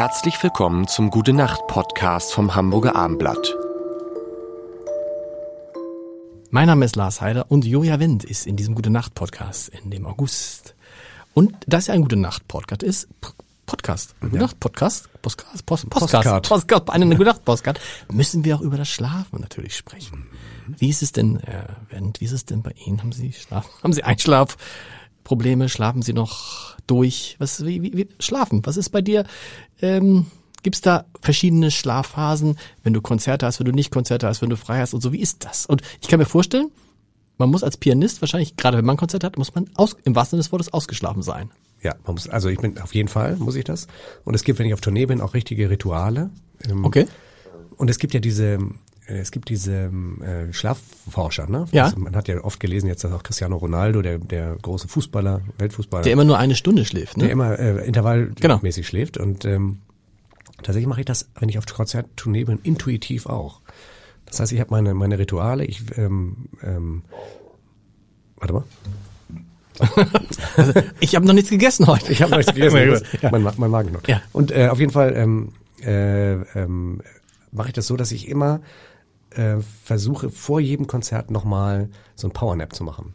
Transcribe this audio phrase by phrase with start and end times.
[0.00, 3.54] Herzlich willkommen zum Gute Nacht Podcast vom Hamburger Armblatt.
[6.48, 9.90] Mein Name ist Lars Heider und Joja Wendt ist in diesem Gute Nacht Podcast in
[9.90, 10.74] dem August.
[11.34, 13.08] Und dass er ein Gute Nacht Podcast ist,
[13.66, 16.48] Podcast, Gute Nacht Podcast, Postcard, Post, Postcard, Postcard.
[16.48, 17.78] Postcard, eine Gute Nacht Postcard,
[18.10, 20.28] müssen wir auch über das Schlafen natürlich sprechen.
[20.78, 23.02] Wie ist es denn, äh, Wendt, wie ist es denn bei Ihnen?
[23.02, 25.68] Haben Sie Schlaf, haben Sie Einschlafprobleme?
[25.68, 27.36] Schlafen Sie noch durch?
[27.38, 28.64] Was, wie, wie, wie, schlafen?
[28.64, 29.26] Was ist bei dir?
[29.82, 30.26] Ähm,
[30.62, 34.56] Gibt's da verschiedene Schlafphasen, wenn du Konzerte hast, wenn du nicht Konzerte hast, wenn du
[34.56, 35.12] frei hast und so?
[35.12, 35.64] Wie ist das?
[35.66, 36.70] Und ich kann mir vorstellen,
[37.38, 40.14] man muss als Pianist wahrscheinlich, gerade wenn man ein Konzert hat, muss man aus, im
[40.14, 41.50] wahrsten Sinne des Wortes ausgeschlafen sein.
[41.82, 43.86] Ja, man muss, also ich bin auf jeden Fall, muss ich das.
[44.24, 46.28] Und es gibt, wenn ich auf Tournee bin, auch richtige Rituale.
[46.68, 47.06] Ähm, Okay.
[47.78, 48.58] Und es gibt ja diese,
[49.18, 51.66] es gibt diese ähm, äh, Schlafforscher, ne?
[51.72, 51.84] Ja.
[51.84, 55.40] Also man hat ja oft gelesen jetzt, dass auch Cristiano Ronaldo, der, der große Fußballer,
[55.58, 57.30] Weltfußballer, Der immer nur eine Stunde schläft, der ne?
[57.30, 58.60] immer äh, intervallmäßig Genau.
[58.88, 59.18] schläft.
[59.18, 59.78] Und ähm,
[60.58, 63.60] tatsächlich mache ich das, wenn ich auf Konzerttournee bin, intuitiv auch.
[64.26, 67.02] Das heißt, ich habe meine, meine Rituale, ich ähm, ähm,
[68.36, 68.64] warte mal.
[71.00, 72.12] Ich habe noch nichts gegessen heute.
[72.12, 73.06] Ich habe nichts Sehr gegessen.
[73.22, 73.30] ja.
[73.30, 74.06] mein, mein Magen noch.
[74.06, 74.20] Ja.
[74.32, 77.00] Und äh, auf jeden Fall ähm, äh, ähm,
[77.52, 78.60] mache ich das so, dass ich immer
[79.30, 83.14] äh, versuche, vor jedem Konzert nochmal so ein Powernap zu machen.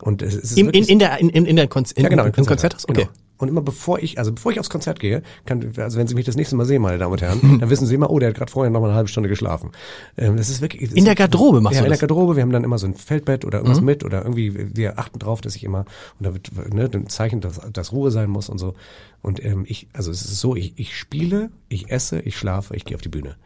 [0.00, 2.88] Und es, ist Im, in, in der, in, in der Konz ja, genau, im Konzerthaus?
[2.88, 3.02] Okay.
[3.02, 3.12] Genau.
[3.38, 6.26] Und immer bevor ich, also bevor ich aufs Konzert gehe, kann, also wenn Sie mich
[6.26, 8.36] das nächste Mal sehen, meine Damen und Herren, dann wissen Sie immer, oh, der hat
[8.36, 9.72] gerade vorher noch mal eine halbe Stunde geschlafen.
[10.16, 10.82] Ähm, das ist wirklich.
[10.90, 12.02] das In der Garderobe machst ja, du in der das?
[12.02, 12.06] Mhm.
[12.08, 12.36] Garderobe.
[12.36, 15.40] Wir haben dann immer so ein Feldbett oder irgendwas mit oder irgendwie, wir achten drauf,
[15.40, 15.86] dass ich immer,
[16.20, 18.74] und da wird, ne, ein Zeichen, dass, dass Ruhe sein muss und so.
[19.22, 22.84] Und ähm, ich, also es ist so, ich, ich spiele, ich esse, ich schlafe, ich
[22.84, 23.36] gehe auf die Bühne.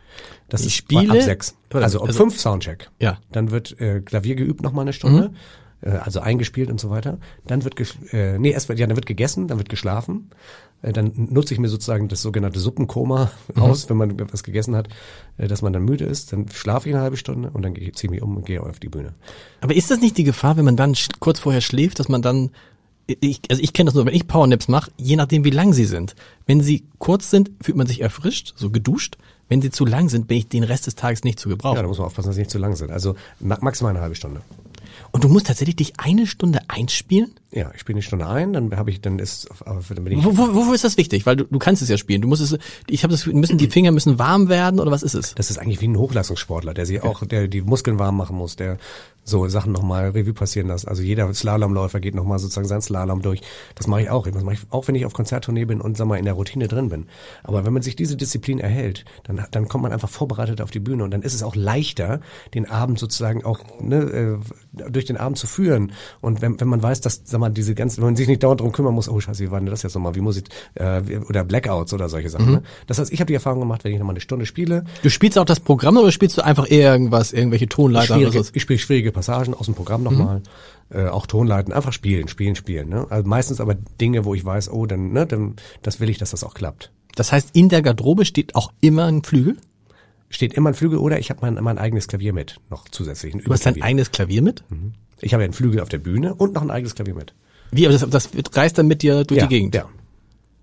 [0.48, 1.54] Das Ich ist spiele- ab sechs.
[1.72, 2.90] Also um also- fünf Soundcheck.
[2.98, 3.12] Ja.
[3.12, 3.16] Mhm.
[3.32, 5.24] Dann wird äh, Klavier geübt noch mal eine Stunde.
[5.34, 5.36] äh,
[5.82, 7.18] Also eingespielt und so weiter.
[7.46, 7.74] Dann wird
[8.12, 10.30] äh, nee, erst wird- ja, dann wird gegessen, dann wird geschlafen.
[10.82, 13.62] Äh, Dann nutze ich mir sozusagen das sogenannte Suppenkoma Mhm.
[13.62, 14.88] aus, wenn man was gegessen hat,
[15.38, 16.32] äh, dass man dann müde ist.
[16.32, 18.62] Dann schlafe ich eine halbe Stunde und dann gehe- ziehe ich mich um und gehe
[18.62, 19.14] auf die Bühne.
[19.60, 22.50] Aber ist das nicht die Gefahr, wenn man dann kurz vorher schläft, dass man dann
[23.20, 25.84] ich, also ich kenne das nur, wenn ich Powernaps mache, je nachdem wie lang sie
[25.84, 26.16] sind.
[26.46, 29.16] Wenn sie kurz sind, fühlt man sich erfrischt, so geduscht.
[29.48, 31.76] Wenn sie zu lang sind, bin ich den Rest des Tages nicht zu Ja, gebrauchen.
[31.76, 32.90] da muss man aufpassen, dass sie nicht zu lang sind.
[32.90, 34.40] Also ma maximal eine halbe Stunde.
[35.12, 37.32] Und du musst tatsächlich dich eine Stunde einspielen?
[37.56, 40.24] Ja, ich spiele eine Stunde ein, dann habe ich, dann ist, aber dann bin ich,
[40.26, 41.24] Wo, wo, wofür ist das wichtig?
[41.24, 42.20] Weil du, du kannst es ja spielen.
[42.20, 45.14] Du musst es, ich habe das, müssen die Finger müssen warm werden oder was ist
[45.14, 45.34] es?
[45.34, 48.56] das ist eigentlich wie ein Hochleistungssportler, der sich auch, der die Muskeln warm machen muss,
[48.56, 48.76] der
[49.26, 50.86] so Sachen nochmal Revue passieren lässt.
[50.86, 53.40] Also jeder Slalomläufer geht nochmal sozusagen sein Slalom durch.
[53.74, 54.28] Das mache ich auch.
[54.28, 56.68] Das mache ich auch, wenn ich auf Konzerttournee bin und sag mal in der Routine
[56.68, 57.06] drin bin.
[57.42, 60.78] Aber wenn man sich diese Disziplin erhält, dann, dann kommt man einfach vorbereitet auf die
[60.78, 62.20] Bühne und dann ist es auch leichter,
[62.54, 63.96] den Abend sozusagen auch ne,
[64.76, 65.92] äh, durch den Abend zu führen.
[66.20, 68.60] Und wenn, wenn man weiß, dass, sag mal, diese ganzen, wenn man sich nicht dauernd
[68.60, 71.00] darum kümmern muss, oh scheiße, wie war denn das jetzt nochmal, wie muss ich, äh,
[71.28, 72.50] oder Blackouts oder solche Sachen.
[72.50, 72.62] Ne?
[72.86, 75.38] Das heißt, ich habe die Erfahrung gemacht, wenn ich nochmal eine Stunde spiele, Du spielst
[75.38, 78.50] auch das Programm oder spielst du einfach irgendwas, irgendwelche Tonleiter oder schwierige, so?
[78.54, 80.42] ich spiele schwierige Passagen aus dem Programm nochmal,
[80.90, 82.88] äh, auch Tonleiten, einfach spielen, spielen, spielen.
[82.88, 83.06] Ne?
[83.10, 86.30] Also meistens aber Dinge, wo ich weiß, oh, dann, ne, dann, das will ich, dass
[86.30, 86.92] das auch klappt.
[87.14, 89.56] Das heißt, in der Garderobe steht auch immer ein Flügel?
[90.28, 93.34] Steht immer ein Flügel oder ich habe mein, mein eigenes Klavier mit, noch zusätzlich.
[93.34, 94.64] Ein Du hast dein eigenes Klavier mit?
[95.20, 97.34] Ich habe ja einen Flügel auf der Bühne und noch ein eigenes Klavier mit.
[97.70, 99.74] Wie, aber das, das reist dann mit dir durch ja, die Gegend?
[99.74, 99.88] Ja.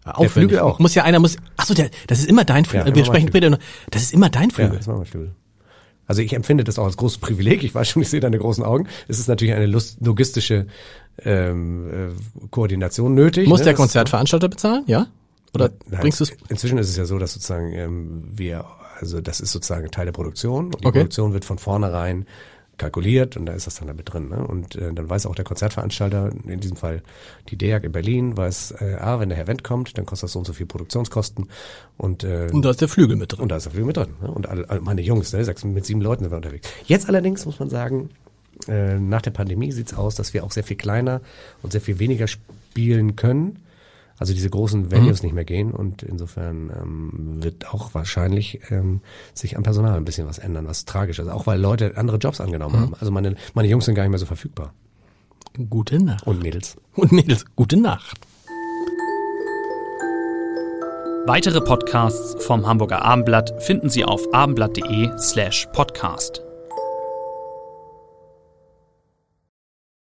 [0.05, 0.31] Aufwendig.
[0.31, 0.79] Flügel auch.
[0.79, 2.81] Muss ja einer, muss, ach so, der, das ist immer dein Flügel.
[2.81, 3.59] Ja, immer Wir sprechen später noch,
[3.89, 4.77] das ist immer dein Ja, Flügel.
[4.77, 5.31] das war mein Flügel.
[6.05, 7.63] Also ich empfinde das auch als großes Privileg.
[7.63, 8.87] Ich weiß schon, ich sehe deine großen Augen.
[9.07, 10.67] Es ist natürlich eine logistische
[11.23, 13.47] ähm, äh, Koordination nötig.
[13.47, 13.65] Muss ne?
[13.65, 15.07] der Konzertveranstalter bezahlen, ja?
[15.53, 16.33] Oder Nein, bringst du es?
[16.49, 18.65] Inzwischen ist es ja so, dass sozusagen ähm, wir,
[18.99, 20.99] also das ist sozusagen Teil der Produktion und die Okay.
[20.99, 22.25] Produktion wird von vornherein
[22.77, 24.29] kalkuliert und da ist das dann damit drin.
[24.29, 24.45] Ne?
[24.45, 27.01] Und äh, dann weiß auch der Konzertveranstalter, in diesem Fall
[27.49, 30.33] die DEAG in Berlin, weiß, äh, ah, wenn der Herr Wendt kommt, dann kostet das
[30.33, 31.49] so und so viel Produktionskosten
[31.97, 33.41] und äh, Und da ist der Flügel mit drin.
[33.41, 34.09] und da ist er viel mit drin.
[34.21, 34.31] Ne?
[34.31, 35.43] Und alle, alle meine Jungs, ne?
[35.45, 36.67] sechs, mit sieben Leuten sind wir unterwegs.
[36.85, 38.09] Jetzt allerdings muss man sagen,
[38.67, 41.21] äh, nach der Pandemie sieht's aus, dass wir auch sehr viel kleiner
[41.61, 43.59] und sehr viel weniger spielen können.
[44.19, 49.01] Also diese großen Venues nicht mehr gehen und insofern ähm, wird auch wahrscheinlich ähm,
[49.33, 51.27] sich am Personal ein bisschen was ändern, was tragisch ist.
[51.27, 52.93] Auch weil Leute andere Jobs angenommen haben.
[52.99, 54.73] Also meine, meine Jungs sind gar nicht mehr so verfügbar.
[55.69, 56.25] Gute Nacht.
[56.25, 56.77] Und Mädels.
[56.95, 58.19] Und Mädels, gute Nacht.
[61.25, 66.42] Weitere Podcasts vom Hamburger Abendblatt finden Sie auf abendblatt.de slash podcast.